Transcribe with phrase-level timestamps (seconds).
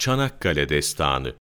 [0.00, 1.34] Çanakkale Destanı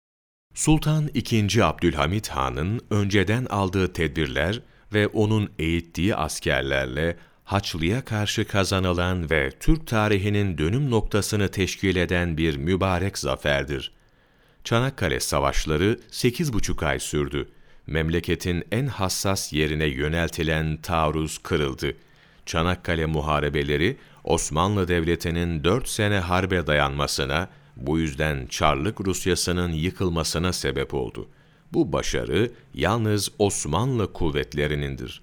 [0.54, 1.62] Sultan II.
[1.62, 4.62] Abdülhamit Han'ın önceden aldığı tedbirler
[4.94, 12.58] ve onun eğittiği askerlerle Haçlı'ya karşı kazanılan ve Türk tarihinin dönüm noktasını teşkil eden bir
[12.58, 13.92] mübarek zaferdir.
[14.64, 17.50] Çanakkale Savaşları 8,5 ay sürdü.
[17.88, 21.98] Memleketin en hassas yerine yöneltilen taarruz kırıldı.
[22.46, 27.50] Çanakkale Muharebeleri, Osmanlı Devleti'nin 4 sene harbe dayanmasına,
[27.80, 31.30] bu yüzden Çarlık Rusyası'nın yıkılmasına sebep oldu.
[31.74, 35.22] Bu başarı yalnız Osmanlı kuvvetlerinindir.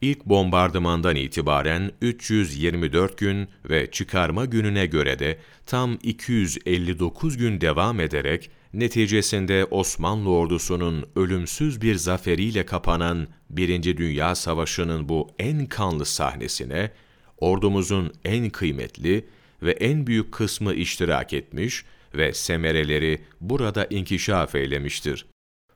[0.00, 8.50] İlk bombardımandan itibaren 324 gün ve çıkarma gününe göre de tam 259 gün devam ederek
[8.74, 16.90] neticesinde Osmanlı ordusunun ölümsüz bir zaferiyle kapanan Birinci Dünya Savaşı'nın bu en kanlı sahnesine
[17.38, 19.24] ordumuzun en kıymetli
[19.62, 25.26] ve en büyük kısmı iştirak etmiş ve semereleri burada inkişaf eylemiştir.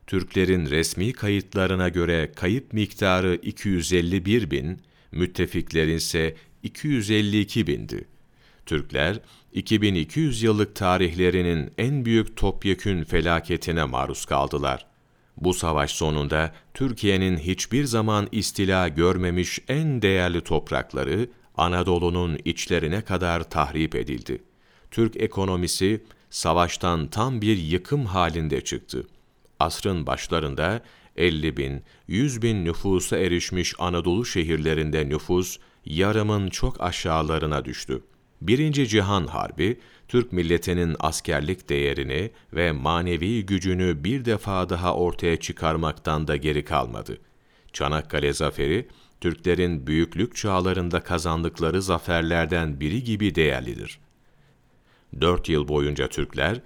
[0.07, 8.07] Türklerin resmi kayıtlarına göre kayıp miktarı 251 bin, müttefiklerin ise 252 bindi.
[8.65, 9.19] Türkler,
[9.53, 14.85] 2200 yıllık tarihlerinin en büyük topyekün felaketine maruz kaldılar.
[15.37, 23.95] Bu savaş sonunda Türkiye'nin hiçbir zaman istila görmemiş en değerli toprakları Anadolu'nun içlerine kadar tahrip
[23.95, 24.43] edildi.
[24.91, 26.03] Türk ekonomisi
[26.33, 29.07] savaştan tam bir yıkım halinde çıktı.
[29.59, 30.83] Asrın başlarında
[31.15, 38.03] 50 bin, 100 bin nüfusa erişmiş Anadolu şehirlerinde nüfus yarımın çok aşağılarına düştü.
[38.41, 46.27] Birinci Cihan Harbi, Türk milletinin askerlik değerini ve manevi gücünü bir defa daha ortaya çıkarmaktan
[46.27, 47.17] da geri kalmadı.
[47.73, 48.87] Çanakkale Zaferi,
[49.21, 53.99] Türklerin büyüklük çağlarında kazandıkları zaferlerden biri gibi değerlidir.
[55.21, 56.61] Dört yıl boyunca Türkler,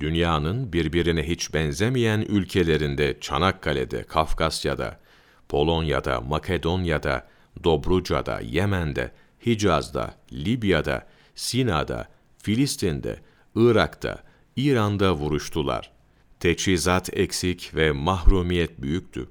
[0.00, 5.00] dünyanın birbirine hiç benzemeyen ülkelerinde Çanakkale'de, Kafkasya'da,
[5.48, 7.28] Polonya'da, Makedonya'da,
[7.64, 9.12] Dobruca'da, Yemen'de,
[9.46, 12.08] Hicaz'da, Libya'da, Sina'da,
[12.38, 13.20] Filistin'de,
[13.54, 14.22] Irak'ta,
[14.56, 15.90] İran'da vuruştular.
[16.40, 19.28] Teçhizat eksik ve mahrumiyet büyüktü.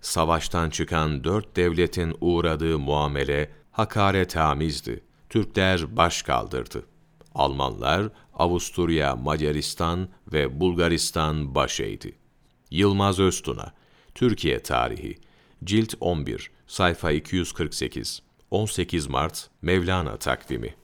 [0.00, 5.00] Savaştan çıkan dört devletin uğradığı muamele hakaretamizdi.
[5.28, 6.86] Türkler baş kaldırdı.
[7.34, 11.80] Almanlar, Avusturya, Macaristan ve Bulgaristan baş.
[12.70, 13.72] Yılmaz Öztuna,
[14.14, 15.18] Türkiye Tarihi,
[15.64, 20.80] Cilt 11, sayfa 248, 18 Mart, Mevlana takvimi.